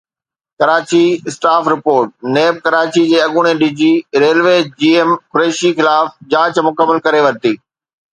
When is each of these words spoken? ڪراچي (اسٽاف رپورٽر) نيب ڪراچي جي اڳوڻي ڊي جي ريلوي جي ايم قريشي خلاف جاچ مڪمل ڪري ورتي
ڪراچي 0.59 1.01
(اسٽاف 1.29 1.67
رپورٽر) 1.73 2.13
نيب 2.35 2.53
ڪراچي 2.65 3.03
جي 3.11 3.19
اڳوڻي 3.25 3.51
ڊي 3.61 3.69
جي 3.81 3.91
ريلوي 4.23 4.55
جي 4.79 4.89
ايم 5.03 5.13
قريشي 5.35 5.71
خلاف 5.81 6.09
جاچ 6.35 6.59
مڪمل 6.69 7.05
ڪري 7.09 7.21
ورتي 7.27 7.53